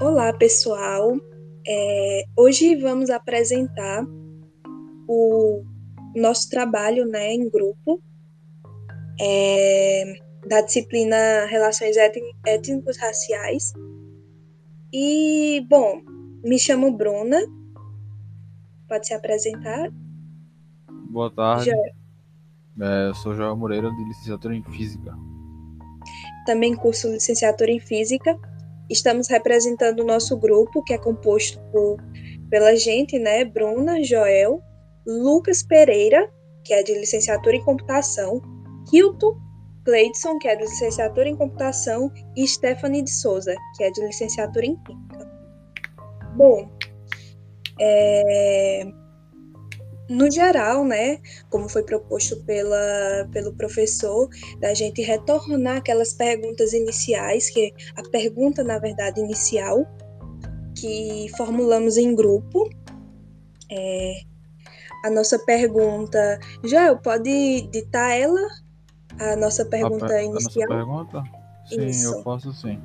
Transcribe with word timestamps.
Olá, 0.00 0.32
pessoal. 0.32 1.12
É, 1.68 2.24
hoje 2.36 2.74
vamos 2.76 3.10
apresentar 3.10 4.04
o 5.06 5.62
nosso 6.16 6.48
trabalho 6.48 7.06
né, 7.06 7.34
em 7.34 7.48
grupo 7.48 8.02
é, 9.20 10.14
da 10.48 10.60
disciplina 10.62 11.44
Relações 11.46 11.96
Étnicos-Raciais. 12.44 13.74
E, 14.92 15.64
bom, 15.68 16.00
me 16.42 16.58
chamo 16.58 16.96
Bruna. 16.96 17.38
Pode 18.88 19.06
se 19.06 19.14
apresentar? 19.14 19.90
Boa 21.10 21.30
tarde. 21.30 21.70
É, 21.70 23.08
eu 23.08 23.14
sou 23.14 23.34
Joel 23.34 23.56
Moreira, 23.56 23.90
de 23.90 24.04
licenciatura 24.04 24.56
em 24.56 24.62
Física. 24.64 25.14
Também 26.44 26.74
curso 26.74 27.08
licenciatura 27.08 27.70
em 27.70 27.78
Física 27.78 28.36
estamos 28.90 29.28
representando 29.28 30.00
o 30.00 30.06
nosso 30.06 30.36
grupo, 30.36 30.82
que 30.82 30.92
é 30.92 30.98
composto 30.98 31.60
por, 31.70 31.96
pela 32.50 32.76
gente, 32.76 33.18
né? 33.18 33.44
Bruna, 33.44 34.02
Joel, 34.02 34.62
Lucas 35.06 35.62
Pereira, 35.62 36.30
que 36.64 36.74
é 36.74 36.82
de 36.82 36.94
licenciatura 36.94 37.56
em 37.56 37.64
computação, 37.64 38.40
Hilton 38.92 39.36
Cleidson, 39.84 40.38
que 40.38 40.48
é 40.48 40.54
de 40.54 40.62
licenciatura 40.62 41.28
em 41.28 41.36
computação, 41.36 42.10
e 42.36 42.46
Stephanie 42.46 43.02
de 43.02 43.10
Souza, 43.10 43.54
que 43.76 43.84
é 43.84 43.90
de 43.90 44.00
licenciatura 44.04 44.66
em 44.66 44.76
química. 44.84 45.30
Bom, 46.36 46.70
é, 47.80 48.84
no 50.12 50.30
geral, 50.30 50.84
né, 50.84 51.18
como 51.48 51.68
foi 51.68 51.82
proposto 51.82 52.36
pela, 52.44 53.28
pelo 53.32 53.52
professor, 53.54 54.28
da 54.58 54.74
gente 54.74 55.02
retornar 55.02 55.78
aquelas 55.78 56.12
perguntas 56.12 56.72
iniciais, 56.72 57.48
que 57.50 57.72
a 57.96 58.02
pergunta, 58.10 58.62
na 58.62 58.78
verdade, 58.78 59.20
inicial, 59.20 59.86
que 60.76 61.26
formulamos 61.36 61.96
em 61.96 62.14
grupo. 62.14 62.68
É, 63.70 64.20
a 65.04 65.10
nossa 65.10 65.38
pergunta. 65.38 66.38
Joel, 66.62 66.98
pode 66.98 67.62
ditar 67.72 68.10
ela? 68.10 68.40
A 69.18 69.36
nossa 69.36 69.64
pergunta 69.64 70.12
a 70.12 70.22
inicial? 70.22 70.72
A 70.72 70.76
nossa 70.84 71.10
pergunta? 71.10 71.42
Sim, 71.66 71.86
Isso. 71.86 72.14
eu 72.14 72.22
posso 72.22 72.52
sim. 72.52 72.78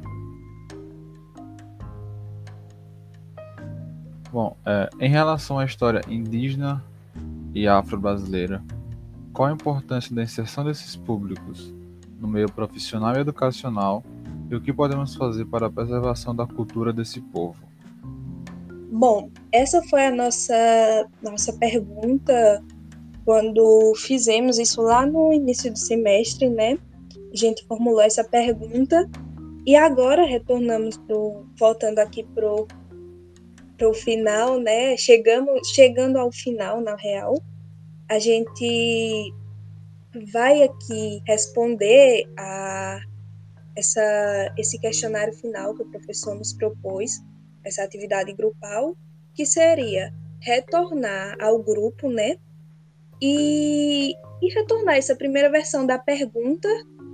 Bom, 4.32 4.56
é, 4.66 4.90
em 5.00 5.10
relação 5.10 5.58
à 5.58 5.66
história 5.66 6.02
indígena 6.08 6.84
e 7.58 7.68
afro-brasileira. 7.68 8.64
Qual 9.34 9.50
a 9.50 9.52
importância 9.52 10.16
da 10.16 10.22
inserção 10.22 10.64
desses 10.64 10.96
públicos 10.96 11.74
no 12.20 12.28
meio 12.28 12.52
profissional 12.52 13.16
e 13.16 13.20
educacional 13.20 14.04
e 14.50 14.56
o 14.56 14.62
que 14.62 14.72
podemos 14.72 15.16
fazer 15.16 15.46
para 15.46 15.66
a 15.66 15.70
preservação 15.70 16.36
da 16.36 16.46
cultura 16.46 16.94
desse 16.94 17.20
povo? 17.20 17.58
Bom, 18.92 19.30
essa 19.52 19.82
foi 19.84 20.06
a 20.06 20.12
nossa, 20.12 20.54
nossa 21.22 21.52
pergunta 21.54 22.64
quando 23.26 23.94
fizemos 23.96 24.58
isso 24.60 24.82
lá 24.82 25.06
no 25.06 25.34
início 25.34 25.72
do 25.72 25.78
semestre, 25.78 26.50
né? 26.50 26.78
A 27.34 27.36
gente 27.36 27.66
formulou 27.68 28.02
essa 28.02 28.24
pergunta 28.24 29.10
e 29.66 29.76
agora 29.76 30.26
retornamos 30.26 30.96
pro, 30.98 31.46
voltando 31.60 32.00
aqui 32.00 32.24
pro 32.24 32.68
para 33.78 33.90
o 33.90 33.94
final, 33.94 34.60
né? 34.60 34.98
Chegamos, 34.98 35.70
chegando 35.70 36.18
ao 36.18 36.32
final, 36.32 36.82
na 36.82 36.96
real, 36.96 37.42
a 38.10 38.20
gente 38.20 39.34
vai 40.32 40.64
aqui 40.64 41.22
responder 41.26 42.26
a 42.38 43.00
essa, 43.76 44.54
esse 44.58 44.80
questionário 44.80 45.34
final 45.34 45.76
que 45.76 45.84
o 45.84 45.92
professor 45.92 46.36
nos 46.36 46.54
propôs, 46.54 47.22
essa 47.64 47.84
atividade 47.84 48.34
grupal, 48.34 48.98
que 49.34 49.46
seria 49.46 50.12
retornar 50.40 51.36
ao 51.40 51.62
grupo, 51.62 52.10
né? 52.10 52.38
E, 53.22 54.14
e 54.42 54.54
retornar 54.54 54.96
essa 54.96 55.16
primeira 55.16 55.50
versão 55.50 55.86
da 55.86 56.00
pergunta 56.00 56.68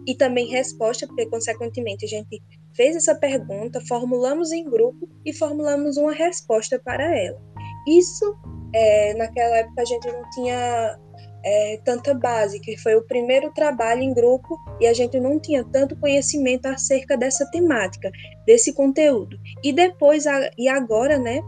e 0.08 0.16
também 0.16 0.48
resposta, 0.48 1.08
porque, 1.08 1.26
consequentemente, 1.26 2.06
a 2.06 2.08
gente 2.08 2.42
fez 2.76 2.96
essa 2.96 3.16
pergunta, 3.16 3.82
formulamos 3.88 4.52
em 4.52 4.64
grupo 4.64 5.08
e 5.26 5.34
formulamos 5.34 5.98
uma 5.98 6.14
resposta 6.14 6.80
para 6.84 7.04
ela. 7.04 7.40
Isso, 7.88 8.36
é, 8.74 9.14
naquela 9.16 9.58
época, 9.58 9.82
a 9.82 9.86
gente 9.86 10.08
não 10.08 10.30
tinha 10.32 11.00
é, 11.46 11.80
tanta 11.84 12.14
base, 12.14 12.60
que 12.60 12.78
foi 12.78 12.96
o 12.96 13.06
primeiro 13.06 13.52
trabalho 13.54 14.02
em 14.02 14.14
grupo 14.14 14.58
e 14.80 14.88
a 14.88 14.94
gente 14.94 15.20
não 15.20 15.40
tinha 15.40 15.64
tanto 15.64 15.96
conhecimento 15.98 16.68
acerca 16.68 17.18
dessa 17.18 17.46
temática, 17.52 18.10
desse 18.46 18.74
conteúdo. 18.74 19.38
E 19.64 19.74
depois, 19.74 20.26
e 20.58 20.68
agora, 20.70 21.18
né, 21.18 21.42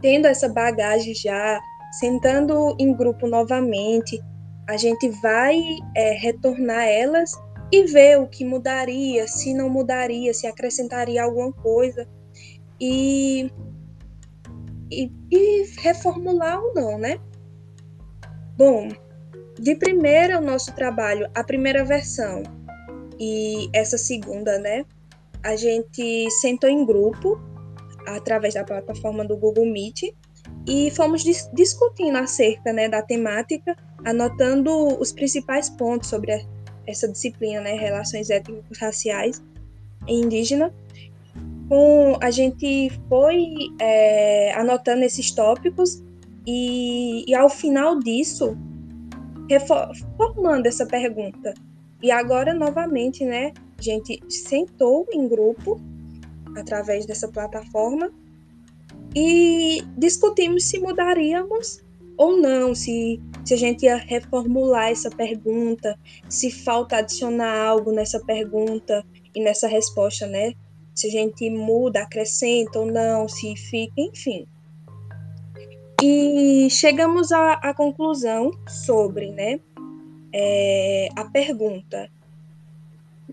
tendo 0.00 0.26
essa 0.26 0.48
bagagem 0.48 1.14
já, 1.14 1.60
sentando 1.98 2.76
em 2.78 2.94
grupo 2.94 3.26
novamente, 3.26 4.20
a 4.68 4.76
gente 4.76 5.08
vai 5.20 5.58
é, 5.96 6.12
retornar 6.12 6.84
elas 6.84 7.32
e 7.72 7.84
ver 7.84 8.18
o 8.18 8.26
que 8.26 8.44
mudaria, 8.44 9.26
se 9.28 9.54
não 9.54 9.68
mudaria, 9.68 10.34
se 10.34 10.46
acrescentaria 10.46 11.22
alguma 11.22 11.52
coisa 11.52 12.06
e, 12.80 13.50
e, 14.90 15.10
e 15.30 15.66
reformular 15.78 16.60
ou 16.60 16.74
não, 16.74 16.98
né? 16.98 17.18
Bom, 18.56 18.88
de 19.58 19.74
primeira 19.76 20.38
o 20.38 20.42
nosso 20.42 20.74
trabalho, 20.74 21.30
a 21.34 21.44
primeira 21.44 21.84
versão 21.84 22.42
e 23.18 23.68
essa 23.72 23.98
segunda, 23.98 24.58
né? 24.58 24.84
A 25.42 25.54
gente 25.54 26.30
sentou 26.40 26.68
em 26.68 26.84
grupo 26.84 27.40
através 28.06 28.54
da 28.54 28.64
plataforma 28.64 29.24
do 29.24 29.36
Google 29.36 29.66
Meet 29.66 30.14
e 30.66 30.90
fomos 30.90 31.22
dis 31.22 31.48
discutindo 31.52 32.16
acerca 32.16 32.72
né, 32.72 32.88
da 32.88 33.02
temática, 33.02 33.76
anotando 34.04 34.70
os 34.98 35.12
principais 35.12 35.70
pontos 35.70 36.08
sobre 36.08 36.32
a 36.32 36.40
essa 36.90 37.08
disciplina, 37.08 37.60
né, 37.60 37.74
Relações 37.74 38.30
Étnico-Raciais 38.30 39.42
Indígena. 40.06 40.72
Com, 41.68 42.18
a 42.20 42.30
gente 42.30 42.90
foi 43.08 43.46
é, 43.80 44.52
anotando 44.54 45.04
esses 45.04 45.30
tópicos 45.30 46.02
e, 46.46 47.24
e 47.30 47.34
ao 47.34 47.48
final 47.48 47.98
disso, 47.98 48.56
formando 50.16 50.66
essa 50.66 50.86
pergunta. 50.86 51.54
E 52.02 52.10
agora, 52.10 52.54
novamente, 52.54 53.24
né, 53.24 53.52
a 53.78 53.82
gente 53.82 54.20
sentou 54.28 55.06
em 55.12 55.28
grupo 55.28 55.80
através 56.56 57.06
dessa 57.06 57.28
plataforma 57.28 58.10
e 59.14 59.82
discutimos 59.96 60.64
se 60.64 60.78
mudaríamos 60.78 61.82
ou 62.20 62.36
não, 62.36 62.74
se, 62.74 63.18
se 63.46 63.54
a 63.54 63.56
gente 63.56 63.86
ia 63.86 63.96
reformular 63.96 64.90
essa 64.90 65.08
pergunta, 65.08 65.98
se 66.28 66.50
falta 66.50 66.98
adicionar 66.98 67.66
algo 67.66 67.92
nessa 67.92 68.20
pergunta 68.20 69.02
e 69.34 69.42
nessa 69.42 69.66
resposta, 69.66 70.26
né? 70.26 70.52
Se 70.94 71.06
a 71.06 71.10
gente 71.10 71.48
muda, 71.48 72.02
acrescenta 72.02 72.78
ou 72.78 72.84
não, 72.84 73.26
se 73.26 73.56
fica, 73.56 73.94
enfim. 73.96 74.46
E 76.02 76.68
chegamos 76.68 77.32
à, 77.32 77.54
à 77.54 77.72
conclusão 77.72 78.50
sobre, 78.68 79.30
né, 79.30 79.58
é, 80.30 81.08
a 81.16 81.24
pergunta 81.24 82.10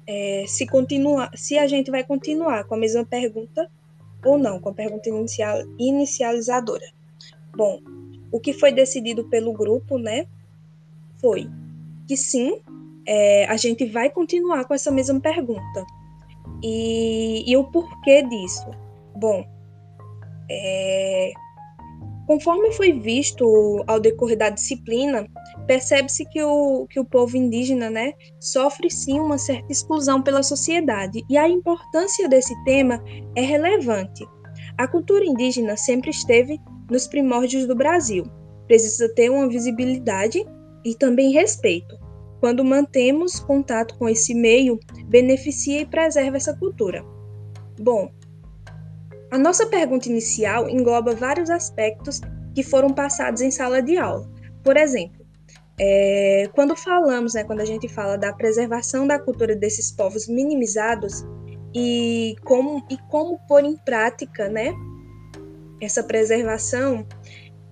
é, 0.07 0.45
se 0.47 0.65
continuar, 0.65 1.29
se 1.35 1.57
a 1.57 1.67
gente 1.67 1.91
vai 1.91 2.05
continuar 2.05 2.63
com 2.63 2.75
a 2.75 2.77
mesma 2.77 3.03
pergunta 3.03 3.69
ou 4.23 4.37
não, 4.37 4.61
com 4.61 4.69
a 4.69 4.73
pergunta 4.73 5.09
inicial, 5.09 5.57
inicializadora. 5.77 6.87
Bom, 7.53 7.81
o 8.31 8.39
que 8.39 8.53
foi 8.53 8.71
decidido 8.71 9.23
pelo 9.25 9.53
grupo, 9.53 9.97
né, 9.97 10.27
foi 11.19 11.49
que 12.07 12.15
sim, 12.15 12.61
é, 13.05 13.45
a 13.45 13.57
gente 13.57 13.85
vai 13.85 14.09
continuar 14.09 14.65
com 14.65 14.73
essa 14.73 14.91
mesma 14.91 15.19
pergunta. 15.19 15.85
E, 16.63 17.43
e 17.49 17.57
o 17.57 17.65
porquê 17.65 18.23
disso? 18.23 18.69
Bom, 19.15 19.45
é, 20.49 21.31
conforme 22.25 22.71
foi 22.71 22.93
visto 22.93 23.83
ao 23.87 23.99
decorrer 23.99 24.37
da 24.37 24.49
disciplina, 24.49 25.27
percebe-se 25.65 26.25
que 26.25 26.41
o, 26.41 26.87
que 26.87 26.99
o 26.99 27.05
povo 27.05 27.35
indígena 27.35 27.89
né, 27.89 28.13
sofre 28.39 28.89
sim 28.89 29.19
uma 29.19 29.37
certa 29.37 29.71
exclusão 29.71 30.21
pela 30.21 30.43
sociedade, 30.43 31.23
e 31.29 31.37
a 31.37 31.47
importância 31.47 32.27
desse 32.29 32.53
tema 32.63 33.03
é 33.35 33.41
relevante. 33.41 34.25
A 34.77 34.87
cultura 34.87 35.25
indígena 35.25 35.75
sempre 35.75 36.11
esteve 36.11 36.59
nos 36.89 37.07
primórdios 37.07 37.65
do 37.65 37.75
Brasil. 37.75 38.23
Precisa 38.67 39.07
ter 39.13 39.29
uma 39.29 39.47
visibilidade 39.47 40.45
e 40.83 40.95
também 40.95 41.31
respeito. 41.31 41.97
Quando 42.39 42.63
mantemos 42.63 43.39
contato 43.39 43.97
com 43.97 44.07
esse 44.07 44.33
meio, 44.33 44.79
beneficia 45.05 45.81
e 45.81 45.85
preserva 45.85 46.37
essa 46.37 46.55
cultura. 46.55 47.03
Bom, 47.79 48.11
a 49.31 49.37
nossa 49.37 49.65
pergunta 49.65 50.07
inicial 50.07 50.69
engloba 50.69 51.15
vários 51.15 51.49
aspectos 51.49 52.21
que 52.53 52.63
foram 52.63 52.93
passados 52.93 53.41
em 53.41 53.51
sala 53.51 53.81
de 53.81 53.97
aula. 53.97 54.29
Por 54.63 54.77
exemplo, 54.77 55.25
é, 55.79 56.49
quando 56.53 56.75
falamos, 56.75 57.33
né, 57.33 57.43
quando 57.43 57.61
a 57.61 57.65
gente 57.65 57.87
fala 57.87 58.17
da 58.17 58.33
preservação 58.33 59.07
da 59.07 59.19
cultura 59.19 59.55
desses 59.55 59.91
povos 59.91 60.27
minimizados, 60.27 61.25
e 61.75 62.35
como, 62.43 62.83
e 62.89 62.97
como 63.09 63.39
pôr 63.47 63.63
em 63.63 63.75
prática 63.77 64.49
né, 64.49 64.73
essa 65.81 66.03
preservação 66.03 67.05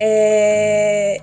é, 0.00 1.20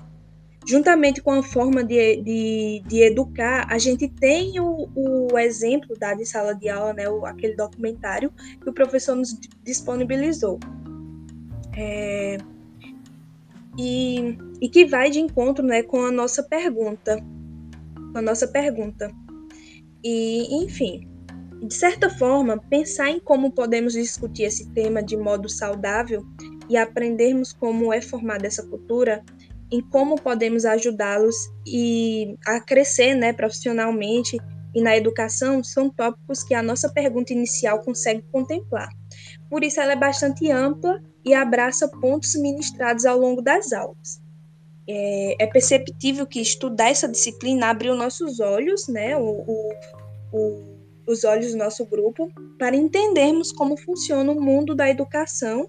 juntamente 0.65 1.21
com 1.21 1.31
a 1.31 1.43
forma 1.43 1.83
de, 1.83 2.17
de, 2.21 2.83
de, 2.85 3.01
educar, 3.03 3.67
a 3.69 3.77
gente 3.77 4.07
tem 4.07 4.59
o, 4.59 4.89
o 4.95 5.37
exemplo 5.37 5.97
da 5.97 6.13
de 6.13 6.25
sala 6.25 6.53
de 6.53 6.69
aula, 6.69 6.93
né, 6.93 7.09
o, 7.09 7.25
aquele 7.25 7.55
documentário 7.55 8.31
que 8.61 8.69
o 8.69 8.73
professor 8.73 9.15
nos 9.15 9.37
disponibilizou. 9.63 10.59
É, 11.75 12.37
e, 13.77 14.37
e 14.61 14.69
que 14.69 14.85
vai 14.85 15.09
de 15.09 15.19
encontro 15.19 15.65
né, 15.65 15.83
com 15.83 16.05
a 16.05 16.11
nossa 16.11 16.43
pergunta. 16.43 17.17
Com 18.11 18.19
a 18.19 18.21
nossa 18.21 18.47
pergunta. 18.47 19.11
E, 20.03 20.63
enfim, 20.63 21.07
de 21.67 21.73
certa 21.73 22.09
forma, 22.09 22.57
pensar 22.69 23.09
em 23.09 23.19
como 23.19 23.51
podemos 23.51 23.93
discutir 23.93 24.43
esse 24.43 24.69
tema 24.71 25.01
de 25.01 25.17
modo 25.17 25.49
saudável 25.49 26.23
e 26.69 26.77
aprendermos 26.77 27.53
como 27.53 27.93
é 27.93 28.01
formada 28.01 28.47
essa 28.47 28.63
cultura 28.63 29.23
em 29.71 29.81
como 29.81 30.21
podemos 30.21 30.65
ajudá-los 30.65 31.35
e 31.65 32.37
a 32.45 32.59
crescer, 32.59 33.15
né, 33.15 33.33
profissionalmente 33.33 34.37
e 34.73 34.81
na 34.81 34.95
educação 34.95 35.63
são 35.63 35.89
tópicos 35.89 36.43
que 36.43 36.53
a 36.53 36.61
nossa 36.61 36.89
pergunta 36.89 37.33
inicial 37.33 37.79
consegue 37.79 38.23
contemplar. 38.31 38.89
Por 39.49 39.63
isso 39.63 39.79
ela 39.79 39.93
é 39.93 39.95
bastante 39.95 40.49
ampla 40.51 41.01
e 41.23 41.33
abraça 41.33 41.87
pontos 41.87 42.35
ministrados 42.35 43.05
ao 43.05 43.17
longo 43.17 43.41
das 43.41 43.73
aulas. 43.73 44.21
É, 44.87 45.43
é 45.43 45.47
perceptível 45.47 46.27
que 46.27 46.41
estudar 46.41 46.89
essa 46.89 47.07
disciplina 47.07 47.67
abriu 47.67 47.95
nossos 47.95 48.39
olhos, 48.39 48.87
né, 48.87 49.17
o, 49.17 49.23
o, 49.23 49.73
o, 50.31 50.63
os 51.07 51.23
olhos 51.23 51.51
do 51.51 51.57
nosso 51.57 51.85
grupo, 51.85 52.31
para 52.59 52.75
entendermos 52.75 53.51
como 53.51 53.77
funciona 53.77 54.31
o 54.31 54.41
mundo 54.41 54.75
da 54.75 54.89
educação 54.89 55.67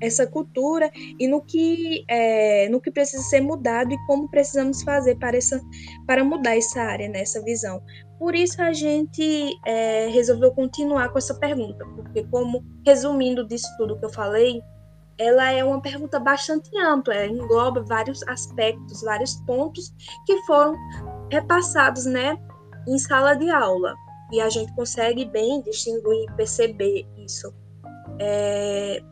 essa 0.00 0.26
cultura 0.26 0.90
e 1.18 1.26
no 1.26 1.40
que 1.40 2.04
é, 2.08 2.68
no 2.68 2.80
que 2.80 2.90
precisa 2.90 3.22
ser 3.22 3.40
mudado 3.40 3.92
e 3.92 4.06
como 4.06 4.28
precisamos 4.28 4.82
fazer 4.82 5.16
para 5.16 5.36
essa 5.36 5.60
para 6.06 6.24
mudar 6.24 6.56
essa 6.56 6.80
área 6.80 7.08
nessa 7.08 7.38
né, 7.40 7.44
visão. 7.44 7.82
Por 8.18 8.34
isso 8.34 8.60
a 8.60 8.72
gente 8.72 9.56
é, 9.64 10.08
resolveu 10.08 10.50
continuar 10.52 11.10
com 11.10 11.18
essa 11.18 11.34
pergunta 11.34 11.84
porque 11.96 12.24
como 12.24 12.64
resumindo 12.86 13.46
disso 13.46 13.68
tudo 13.76 13.98
que 13.98 14.04
eu 14.04 14.12
falei 14.12 14.60
ela 15.18 15.50
é 15.50 15.64
uma 15.64 15.82
pergunta 15.82 16.20
bastante 16.20 16.70
ampla 16.78 17.14
ela 17.14 17.26
engloba 17.32 17.82
vários 17.82 18.22
aspectos 18.28 19.02
vários 19.02 19.34
pontos 19.46 19.92
que 20.26 20.36
foram 20.46 20.76
repassados 21.30 22.06
né 22.06 22.38
em 22.88 22.98
sala 22.98 23.34
de 23.34 23.50
aula. 23.50 23.94
E 24.32 24.40
a 24.40 24.48
gente 24.48 24.74
consegue 24.74 25.24
bem 25.26 25.60
distinguir 25.62 26.32
perceber 26.36 27.06
isso. 27.18 27.52
É, 28.18 29.02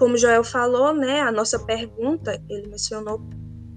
como 0.00 0.16
Joel 0.16 0.42
falou, 0.42 0.94
né, 0.94 1.20
a 1.20 1.30
nossa 1.30 1.58
pergunta, 1.58 2.42
ele 2.48 2.68
mencionou, 2.68 3.20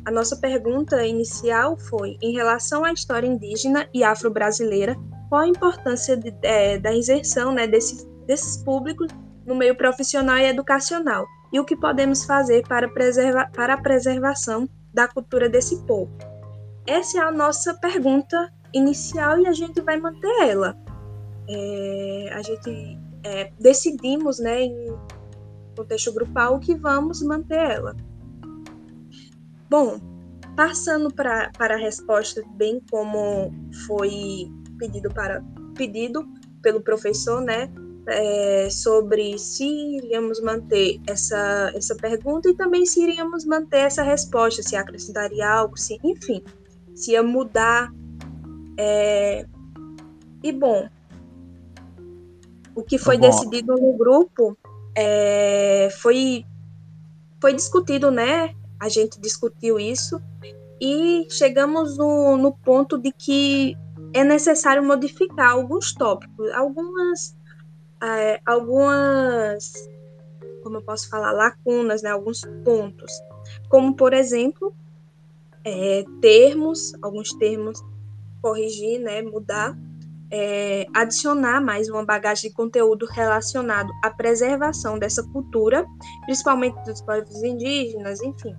a 0.05 0.09
nossa 0.09 0.37
pergunta 0.37 1.05
inicial 1.05 1.77
foi 1.77 2.17
em 2.21 2.31
relação 2.31 2.85
à 2.85 2.93
história 2.93 3.27
indígena 3.27 3.89
e 3.93 4.05
afro-brasileira, 4.05 4.95
qual 5.27 5.41
a 5.41 5.47
importância 5.49 6.15
de, 6.15 6.33
é, 6.41 6.79
da 6.79 6.93
inserção 6.95 7.51
né, 7.51 7.67
desse, 7.67 8.07
desses 8.25 8.63
públicos 8.63 9.07
no 9.45 9.53
meio 9.53 9.75
profissional 9.75 10.37
e 10.37 10.45
educacional 10.45 11.25
e 11.51 11.59
o 11.59 11.65
que 11.65 11.75
podemos 11.75 12.23
fazer 12.23 12.65
para, 12.69 12.87
preservar, 12.87 13.51
para 13.51 13.73
a 13.73 13.81
preservação 13.81 14.67
da 14.93 15.09
cultura 15.09 15.49
desse 15.49 15.85
povo. 15.85 16.09
Essa 16.87 17.17
é 17.17 17.21
a 17.21 17.31
nossa 17.31 17.73
pergunta 17.73 18.49
inicial 18.73 19.39
e 19.39 19.45
a 19.45 19.51
gente 19.51 19.81
vai 19.81 19.97
manter 19.97 20.47
ela. 20.47 20.77
É, 21.49 22.29
a 22.33 22.41
gente 22.41 22.97
é, 23.25 23.51
decidimos 23.59 24.39
né, 24.39 24.61
em 24.61 24.87
contexto 25.73 26.13
grupal 26.13 26.59
que 26.59 26.75
vamos 26.75 27.21
manter 27.21 27.71
ela. 27.71 27.95
Bom, 29.69 29.99
passando 30.55 31.13
pra, 31.13 31.51
para 31.57 31.75
a 31.75 31.77
resposta, 31.77 32.41
bem 32.55 32.81
como 32.91 33.51
foi 33.87 34.51
pedido, 34.77 35.09
para, 35.09 35.43
pedido 35.75 36.27
pelo 36.61 36.81
professor, 36.81 37.41
né, 37.41 37.69
é, 38.07 38.69
sobre 38.69 39.37
se 39.37 39.65
iríamos 39.65 40.41
manter 40.41 40.99
essa, 41.07 41.71
essa 41.73 41.95
pergunta 41.95 42.49
e 42.49 42.55
também 42.55 42.85
se 42.85 43.01
iríamos 43.01 43.45
manter 43.45 43.79
essa 43.79 44.03
resposta, 44.03 44.61
se 44.61 44.75
acrescentaria 44.75 45.49
algo, 45.49 45.77
se, 45.77 45.99
enfim, 46.03 46.43
se 46.95 47.11
ia 47.11 47.23
mudar. 47.23 47.91
É, 48.77 49.45
e 50.41 50.51
bom, 50.51 50.89
o 52.75 52.83
que 52.83 52.97
foi 52.97 53.17
tá 53.17 53.27
decidido 53.27 53.75
no 53.75 53.93
grupo 53.93 54.57
é, 54.95 55.89
foi, 56.01 56.45
foi 57.41 57.53
discutido, 57.53 58.11
né? 58.11 58.55
A 58.79 58.89
gente 58.89 59.19
discutiu 59.19 59.79
isso 59.79 60.21
e 60.79 61.27
chegamos 61.29 61.97
no, 61.97 62.37
no 62.37 62.51
ponto 62.51 62.97
de 62.97 63.11
que 63.11 63.77
é 64.13 64.23
necessário 64.23 64.83
modificar 64.83 65.51
alguns 65.51 65.93
tópicos, 65.93 66.51
algumas, 66.51 67.35
é, 68.01 68.41
algumas, 68.45 69.73
como 70.61 70.77
eu 70.77 70.81
posso 70.81 71.09
falar, 71.09 71.31
lacunas, 71.31 72.01
né? 72.01 72.11
Alguns 72.11 72.41
pontos, 72.63 73.11
como 73.69 73.95
por 73.95 74.13
exemplo, 74.13 74.73
é, 75.63 76.03
termos, 76.21 76.93
alguns 77.01 77.33
termos 77.33 77.83
corrigir, 78.41 78.99
né? 78.99 79.21
Mudar 79.21 79.75
é, 80.35 80.87
adicionar 80.95 81.61
mais 81.61 81.87
uma 81.89 82.03
bagagem 82.03 82.49
de 82.49 82.55
conteúdo 82.55 83.05
relacionado 83.05 83.93
à 84.03 84.09
preservação 84.09 84.97
dessa 84.97 85.21
cultura, 85.21 85.85
principalmente 86.25 86.83
dos 86.85 87.01
povos 87.01 87.43
indígenas, 87.43 88.19
enfim, 88.19 88.55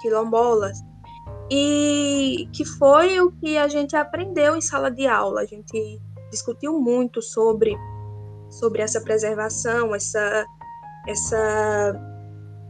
quilombolas, 0.00 0.78
e 1.50 2.48
que 2.54 2.64
foi 2.64 3.20
o 3.20 3.30
que 3.32 3.58
a 3.58 3.68
gente 3.68 3.94
aprendeu 3.94 4.56
em 4.56 4.62
sala 4.62 4.90
de 4.90 5.06
aula. 5.06 5.42
A 5.42 5.44
gente 5.44 6.00
discutiu 6.30 6.80
muito 6.80 7.20
sobre, 7.20 7.76
sobre 8.50 8.80
essa 8.80 9.02
preservação, 9.02 9.94
essa, 9.94 10.46
essa, 11.06 11.94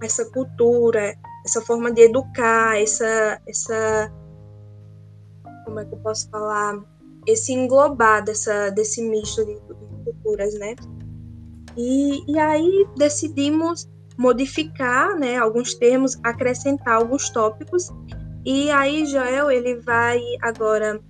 essa 0.03 0.25
cultura, 0.33 1.15
essa 1.47 1.61
forma 1.61 1.93
de 1.93 2.03
educar, 2.03 2.81
essa, 2.81 3.41
essa 3.47 4.13
como 5.65 5.79
é 5.79 5.85
que 5.85 5.95
eu 5.95 5.99
posso 5.99 6.29
falar? 6.31 6.83
Esse 7.27 7.53
englobar 7.53 8.25
dessa, 8.25 8.71
desse 8.71 9.03
misto 9.03 9.45
de, 9.45 9.55
de 9.55 10.05
culturas, 10.05 10.55
né? 10.55 10.75
E, 11.77 12.31
e 12.31 12.39
aí 12.39 12.87
decidimos 12.97 13.89
modificar 14.19 15.19
né, 15.19 15.37
alguns 15.37 15.75
termos, 15.75 16.19
acrescentar 16.23 16.97
alguns 16.97 17.31
tópicos. 17.31 17.89
E 18.45 18.71
aí, 18.71 19.07
Joel, 19.07 19.51
ele 19.51 19.77
vai 19.81 20.21
agora 20.43 21.01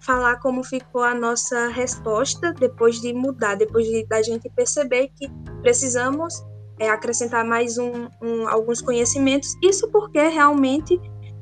falar 0.00 0.36
como 0.36 0.64
ficou 0.64 1.02
a 1.02 1.14
nossa 1.14 1.68
resposta 1.68 2.52
depois 2.52 3.00
de 3.00 3.12
mudar, 3.12 3.56
depois 3.56 3.86
de, 3.86 4.06
da 4.06 4.22
gente 4.22 4.48
perceber 4.50 5.10
que 5.14 5.28
precisamos 5.60 6.42
é, 6.78 6.88
acrescentar 6.88 7.44
mais 7.44 7.76
um, 7.78 8.08
um, 8.22 8.48
alguns 8.48 8.80
conhecimentos. 8.80 9.54
Isso 9.62 9.88
porque 9.90 10.18
realmente, 10.28 10.98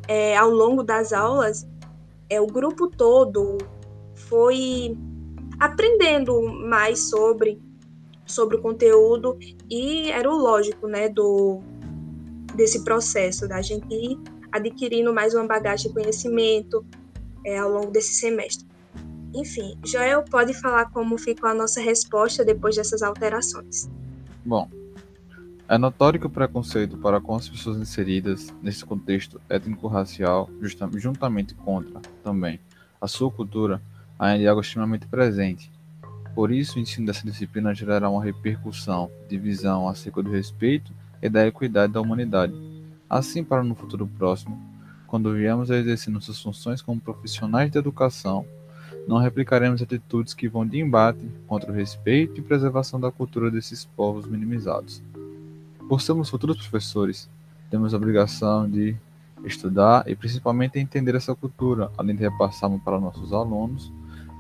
é, 0.09 0.37
ao 0.37 0.51
longo 0.51 0.83
das 0.83 1.13
aulas, 1.13 1.67
é, 2.29 2.41
o 2.41 2.47
grupo 2.47 2.89
todo, 2.89 3.59
foi 4.17 4.97
aprendendo 5.61 6.43
mais 6.43 7.09
sobre 7.11 7.61
sobre 8.27 8.57
o 8.57 8.61
conteúdo 8.61 9.39
e 9.71 10.11
era 10.11 10.29
o 10.29 10.37
lógico, 10.37 10.89
né, 10.89 11.09
do 11.09 11.61
desse 12.55 12.83
processo 12.83 13.47
da 13.47 13.63
gente 13.63 13.87
ir 13.95 14.19
adquirindo 14.51 15.13
mais 15.13 15.35
uma 15.35 15.47
bagagem 15.47 15.89
de 15.89 15.95
conhecimento 15.95 16.85
é, 17.45 17.59
ao 17.59 17.71
longo 17.71 17.91
desse 17.91 18.15
semestre. 18.15 18.67
Enfim, 19.35 19.79
Joel 19.85 20.25
pode 20.25 20.55
falar 20.55 20.91
como 20.91 21.19
ficou 21.19 21.51
a 21.51 21.55
nossa 21.55 21.81
resposta 21.81 22.45
depois 22.45 22.75
dessas 22.75 23.03
alterações. 23.03 23.89
Bom, 24.45 24.69
é 25.69 25.77
notório 25.77 26.19
que 26.19 26.27
o 26.27 26.31
preconceito 26.31 26.97
para 26.97 27.21
com 27.21 27.35
as 27.35 27.49
pessoas 27.49 27.77
inseridas 27.77 28.55
nesse 28.63 28.85
contexto 28.85 29.41
étnico-racial, 29.49 30.49
juntamente 30.95 31.55
contra 31.55 32.01
também 32.23 32.59
a 33.01 33.07
sua 33.07 33.31
cultura, 33.31 33.83
ainda 34.19 34.45
é 34.45 34.49
algo 34.49 34.61
extremamente 34.61 35.07
presente. 35.07 35.71
Por 36.35 36.51
isso, 36.51 36.79
o 36.79 36.81
ensino 36.81 37.07
dessa 37.07 37.25
disciplina 37.25 37.75
gerará 37.75 38.11
uma 38.11 38.23
repercussão 38.23 39.11
de 39.29 39.39
visão 39.39 39.89
acerca 39.89 40.23
do 40.23 40.31
respeito 40.31 40.93
e 41.23 41.29
da 41.29 41.47
equidade 41.47 41.93
da 41.93 42.01
humanidade. 42.01 42.53
Assim, 43.09 43.43
para 43.43 43.63
no 43.63 43.75
futuro 43.75 44.07
próximo, 44.07 44.61
quando 45.07 45.33
viemos 45.33 45.71
a 45.71 45.77
exercer 45.77 46.13
nossas 46.13 46.41
funções 46.41 46.83
como 46.83 47.01
profissionais 47.01 47.71
de 47.71 47.79
educação, 47.79 48.45
não 49.07 49.19
replicaremos 49.19 49.81
atitudes 49.81 50.35
que 50.35 50.49
vão 50.49 50.67
de 50.67 50.79
embate 50.79 51.27
contra 51.47 51.71
o 51.71 51.75
respeito 51.75 52.41
e 52.41 52.43
preservação 52.43 52.99
da 52.99 53.11
cultura 53.11 53.51
desses 53.51 53.85
povos 53.85 54.27
minimizados. 54.27 55.03
Por 55.89 56.01
sermos 56.01 56.29
futuros 56.29 56.57
professores, 56.57 57.31
temos 57.71 57.95
a 57.95 57.97
obrigação 57.97 58.69
de 58.69 58.97
estudar 59.45 60.03
e 60.09 60.17
principalmente 60.17 60.79
entender 60.79 61.15
essa 61.15 61.35
cultura, 61.35 61.91
além 61.97 62.17
de 62.17 62.23
repassarmos 62.23 62.83
para 62.83 63.01
nossos 63.01 63.33
alunos 63.33 63.93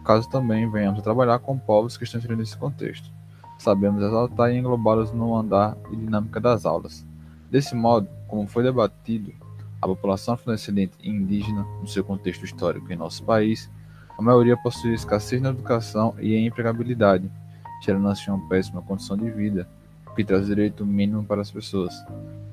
caso 0.06 0.28
também 0.28 0.70
venhamos 0.70 1.00
a 1.00 1.02
trabalhar 1.02 1.40
com 1.40 1.58
povos 1.58 1.96
que 1.96 2.04
estão 2.04 2.18
inseridos 2.18 2.44
nesse 2.48 2.56
contexto. 2.56 3.10
Sabemos 3.58 4.02
exaltar 4.02 4.52
e 4.52 4.56
englobá-los 4.56 5.12
no 5.12 5.34
andar 5.34 5.76
e 5.90 5.96
dinâmica 5.96 6.38
das 6.38 6.64
aulas. 6.64 7.04
Desse 7.50 7.74
modo, 7.74 8.08
como 8.28 8.46
foi 8.46 8.62
debatido, 8.62 9.32
a 9.82 9.86
população 9.86 10.34
afrodescendente 10.34 10.92
e 11.02 11.10
indígena, 11.10 11.66
no 11.80 11.88
seu 11.88 12.04
contexto 12.04 12.44
histórico 12.44 12.92
em 12.92 12.96
nosso 12.96 13.24
país, 13.24 13.68
a 14.16 14.22
maioria 14.22 14.56
possui 14.56 14.94
escassez 14.94 15.42
na 15.42 15.50
educação 15.50 16.14
e 16.20 16.34
em 16.34 16.46
empregabilidade, 16.46 17.30
gerando 17.82 18.08
assim 18.08 18.30
uma 18.30 18.48
péssima 18.48 18.80
condição 18.82 19.16
de 19.16 19.28
vida, 19.28 19.68
que 20.14 20.24
traz 20.24 20.46
direito 20.46 20.86
mínimo 20.86 21.24
para 21.24 21.42
as 21.42 21.50
pessoas. 21.50 21.92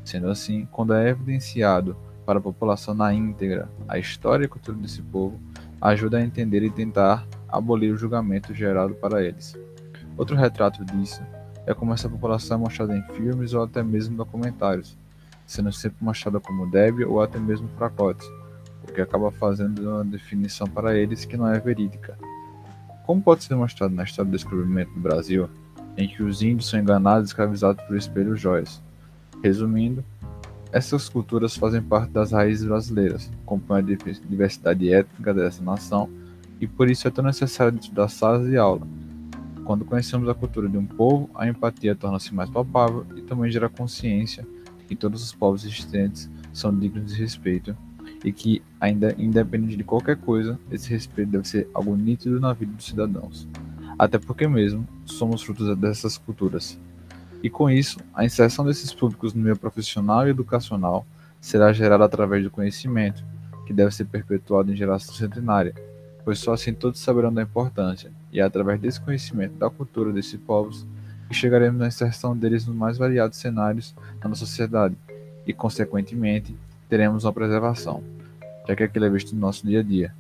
Sendo 0.04 0.28
assim, 0.28 0.68
quando 0.72 0.94
é 0.94 1.10
evidenciado 1.10 1.96
para 2.26 2.40
a 2.40 2.42
população 2.42 2.94
na 2.94 3.14
íntegra 3.14 3.70
a 3.88 3.98
história 4.00 4.46
e 4.46 4.50
cultura 4.50 4.78
desse 4.78 5.02
povo, 5.02 5.40
ajuda 5.80 6.18
a 6.18 6.24
entender 6.24 6.64
e 6.64 6.70
tentar 6.70 7.26
abolir 7.54 7.94
o 7.94 7.98
julgamento 7.98 8.54
gerado 8.54 8.96
para 8.96 9.24
eles. 9.24 9.56
Outro 10.18 10.36
retrato 10.36 10.84
disso 10.84 11.22
é 11.66 11.74
como 11.74 11.94
essa 11.94 12.10
população 12.10 12.58
é 12.58 12.60
mostrada 12.60 12.98
em 12.98 13.04
filmes 13.14 13.54
ou 13.54 13.64
até 13.64 13.84
mesmo 13.84 14.18
documentários, 14.18 14.98
sendo 15.46 15.72
sempre 15.72 16.04
mostrada 16.04 16.40
como 16.40 16.70
débil 16.70 17.12
ou 17.12 17.22
até 17.22 17.40
mesmo 17.40 17.68
fracote, 17.78 18.26
o 18.84 18.92
que 18.92 19.00
acaba 19.00 19.32
fazendo 19.32 19.88
uma 19.88 20.04
definição 20.04 20.68
para 20.68 20.98
eles 20.98 21.26
que 21.26 21.38
não 21.38 21.48
é 21.48 21.60
verídica. 21.60 22.18
Como 23.06 23.22
pode 23.22 23.44
ser 23.44 23.56
mostrado 23.56 23.94
na 23.94 24.04
história 24.04 24.30
do 24.30 24.36
descobrimento 24.36 24.92
do 24.94 25.00
Brasil, 25.00 25.50
em 25.96 26.08
que 26.08 26.24
os 26.24 26.42
índios 26.42 26.70
são 26.70 26.80
enganados 26.80 27.30
e 27.30 27.32
escravizados 27.32 27.84
por 27.86 27.96
espelhos 27.96 28.40
joias. 28.40 28.82
Resumindo, 29.44 30.04
essas 30.72 31.08
culturas 31.08 31.56
fazem 31.56 31.84
parte 31.84 32.12
das 32.12 32.32
raízes 32.32 32.66
brasileiras, 32.66 33.30
compõem 33.46 33.80
a 33.80 33.82
diversidade 34.28 34.92
étnica 34.92 35.34
dessa 35.34 35.64
nação 35.64 36.10
e 36.64 36.68
por 36.68 36.90
isso 36.90 37.06
é 37.06 37.12
tão 37.12 37.26
necessário 37.26 37.78
estudar 37.78 38.08
salas 38.08 38.48
de 38.48 38.56
aula. 38.56 38.88
Quando 39.66 39.84
conhecemos 39.84 40.30
a 40.30 40.34
cultura 40.34 40.70
de 40.70 40.78
um 40.78 40.86
povo, 40.86 41.30
a 41.36 41.46
empatia 41.46 41.94
torna-se 41.94 42.34
mais 42.34 42.50
palpável 42.50 43.06
e 43.18 43.22
também 43.22 43.52
gera 43.52 43.68
consciência 43.68 44.48
de 44.80 44.86
que 44.86 44.96
todos 44.96 45.22
os 45.22 45.34
povos 45.34 45.66
existentes 45.66 46.30
são 46.54 46.74
dignos 46.74 47.14
de 47.14 47.22
respeito 47.22 47.76
e 48.24 48.32
que, 48.32 48.64
ainda 48.80 49.14
independente 49.18 49.76
de 49.76 49.84
qualquer 49.84 50.16
coisa, 50.16 50.58
esse 50.72 50.90
respeito 50.90 51.32
deve 51.32 51.46
ser 51.46 51.68
algo 51.74 51.98
nítido 51.98 52.40
na 52.40 52.54
vida 52.54 52.72
dos 52.72 52.86
cidadãos. 52.86 53.46
Até 54.00 54.18
porque 54.18 54.48
mesmo 54.48 54.88
somos 55.04 55.44
frutos 55.44 55.78
dessas 55.78 56.18
culturas. 56.18 56.80
E 57.44 57.50
com 57.50 57.70
isso, 57.70 58.00
a 58.14 58.24
inserção 58.24 58.64
desses 58.64 58.94
públicos 58.94 59.34
no 59.34 59.44
meio 59.44 59.58
profissional 59.58 60.26
e 60.26 60.30
educacional 60.30 61.06
será 61.42 61.74
gerada 61.74 62.06
através 62.06 62.42
do 62.42 62.50
conhecimento, 62.50 63.22
que 63.66 63.74
deve 63.74 63.94
ser 63.94 64.06
perpetuado 64.06 64.72
em 64.72 64.78
geração 64.78 65.14
centenária, 65.14 65.76
pois 66.24 66.40
só 66.40 66.54
assim 66.54 66.74
todos 66.74 67.00
saberão 67.00 67.34
da 67.34 67.42
importância, 67.42 68.12
e 68.32 68.40
é 68.40 68.44
através 68.44 68.80
desse 68.80 69.00
conhecimento 69.00 69.56
da 69.56 69.70
cultura 69.70 70.12
desses 70.12 70.40
povos 70.40 70.86
que 71.28 71.34
chegaremos 71.34 71.80
na 71.80 71.88
inserção 71.88 72.36
deles 72.36 72.66
nos 72.66 72.76
mais 72.76 72.98
variados 72.98 73.38
cenários 73.38 73.94
da 74.22 74.30
nossa 74.30 74.46
sociedade, 74.46 74.96
e, 75.46 75.54
consequentemente, 75.54 76.56
teremos 76.88 77.24
uma 77.24 77.34
preservação, 77.34 78.04
já 78.68 78.76
que 78.76 78.84
aquilo 78.84 79.06
é 79.06 79.10
visto 79.10 79.34
no 79.34 79.42
nosso 79.42 79.66
dia 79.66 79.80
a 79.80 79.84
dia. 79.84 80.14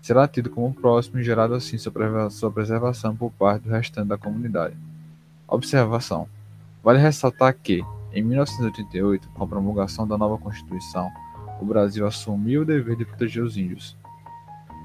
Será 0.00 0.26
tido 0.26 0.48
como 0.48 0.72
próximo 0.72 1.18
e 1.18 1.24
gerado 1.24 1.54
assim 1.54 1.76
sua 1.76 2.50
preservação 2.50 3.14
por 3.14 3.30
parte 3.32 3.64
do 3.64 3.70
restante 3.70 4.08
da 4.08 4.16
comunidade. 4.16 4.74
Observação: 5.46 6.26
Vale 6.82 6.98
ressaltar 6.98 7.54
que, 7.62 7.84
em 8.12 8.22
1988, 8.22 9.28
com 9.28 9.44
a 9.44 9.46
promulgação 9.46 10.06
da 10.08 10.16
nova 10.16 10.38
Constituição, 10.38 11.10
o 11.60 11.64
Brasil 11.66 12.06
assumiu 12.06 12.62
o 12.62 12.64
dever 12.64 12.96
de 12.96 13.04
proteger 13.04 13.42
os 13.42 13.58
índios. 13.58 13.94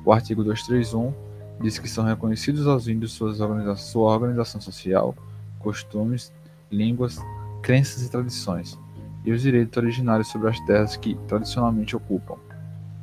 O 0.06 0.12
artigo 0.12 0.44
231 0.44 1.12
diz 1.60 1.80
que 1.80 1.90
são 1.90 2.06
reconhecidos 2.06 2.68
aos 2.68 2.88
índios 2.88 3.14
suas 3.14 3.42
organiza 3.42 3.76
sua 3.76 4.12
organização 4.12 4.62
social, 4.62 5.16
costumes, 5.60 6.32
línguas, 6.72 7.18
crenças 7.64 8.04
e 8.04 8.12
tradições, 8.12 8.78
e 9.26 9.32
os 9.32 9.42
direitos 9.42 9.76
originários 9.76 10.28
sobre 10.28 10.50
as 10.50 10.60
terras 10.62 10.96
que 10.96 11.16
tradicionalmente 11.28 11.96
ocupam, 11.96 12.36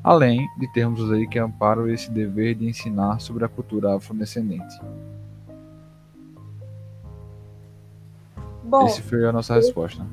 além 0.04 0.48
de 0.58 0.72
termos 0.72 1.00
lei 1.00 1.26
que 1.26 1.40
amparam 1.40 1.88
esse 1.88 2.08
dever 2.08 2.54
de 2.54 2.68
ensinar 2.68 3.20
sobre 3.20 3.44
a 3.44 3.48
cultura 3.48 3.96
afrodescendente. 3.96 4.80
Bom, 8.62 8.86
Essa 8.86 9.02
foi 9.02 9.26
a 9.26 9.32
nossa 9.32 9.54
resposta. 9.54 10.06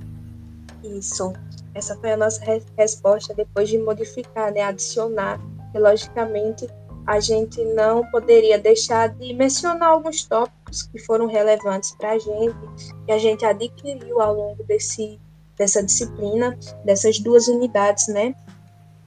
Isso. 0.83 1.33
Essa 1.73 1.95
foi 1.97 2.13
a 2.13 2.17
nossa 2.17 2.43
re 2.43 2.63
resposta 2.75 3.33
depois 3.35 3.69
de 3.69 3.77
modificar, 3.77 4.51
né, 4.51 4.63
adicionar. 4.63 5.39
E, 5.73 5.77
logicamente, 5.77 6.67
a 7.09 7.19
gente 7.19 7.59
não 7.73 8.05
poderia 8.11 8.59
deixar 8.59 9.09
de 9.09 9.33
mencionar 9.33 9.89
alguns 9.89 10.23
tópicos 10.25 10.83
que 10.83 10.99
foram 10.99 11.25
relevantes 11.25 11.95
para 11.95 12.11
a 12.11 12.19
gente, 12.19 12.55
que 13.03 13.11
a 13.11 13.17
gente 13.17 13.43
adquiriu 13.43 14.21
ao 14.21 14.35
longo 14.35 14.63
desse, 14.65 15.19
dessa 15.57 15.81
disciplina, 15.81 16.55
dessas 16.85 17.17
duas 17.17 17.47
unidades, 17.47 18.07
né? 18.09 18.35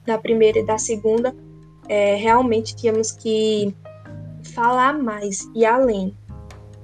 Da 0.05 0.17
primeira 0.17 0.59
e 0.59 0.65
da 0.65 0.77
segunda. 0.77 1.33
É, 1.87 2.15
realmente 2.15 2.75
tínhamos 2.75 3.13
que 3.13 3.73
falar 4.53 4.99
mais 5.01 5.49
e 5.55 5.65
além. 5.65 6.13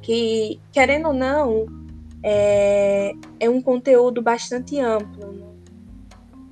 Que, 0.01 0.57
querendo 0.71 1.09
ou 1.09 1.13
não, 1.13 1.65
é, 2.23 3.13
é 3.41 3.49
um 3.49 3.61
conteúdo 3.61 4.21
bastante 4.21 4.79
amplo. 4.79 5.33
Né? 5.33 5.45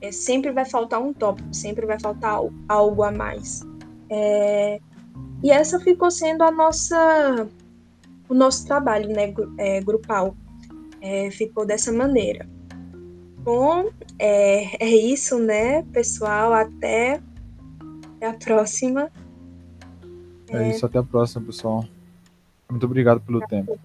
É, 0.01 0.12
sempre 0.12 0.51
vai 0.51 0.65
faltar 0.65 1.01
um 1.01 1.13
tópico, 1.13 1.53
sempre 1.53 1.86
vai 1.86 1.97
faltar 1.97 2.41
algo 2.67 3.03
a 3.03 3.12
mais. 3.12 3.65
É, 4.09 4.79
e 5.43 5.51
essa 5.51 5.79
ficou 5.79 6.09
sendo 6.09 6.43
a 6.43 6.51
nossa, 6.51 7.47
o 8.27 8.33
nosso 8.33 8.65
trabalho 8.65 9.09
né, 9.09 9.33
é, 9.57 9.81
grupal. 9.81 10.35
É, 10.99 11.29
ficou 11.31 11.65
dessa 11.65 11.91
maneira. 11.91 12.47
Bom, 13.39 13.89
é, 14.19 14.83
é 14.83 14.89
isso, 14.89 15.39
né, 15.39 15.83
pessoal? 15.93 16.53
Até 16.53 17.21
a 18.21 18.33
próxima. 18.33 19.11
É, 20.49 20.69
isso, 20.69 20.85
até 20.85 20.97
a 20.99 21.03
próxima, 21.03 21.45
pessoal. 21.45 21.85
Muito 22.69 22.85
obrigado 22.85 23.21
pelo 23.21 23.39
tempo. 23.47 23.79